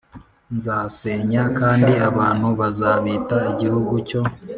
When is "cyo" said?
4.07-4.21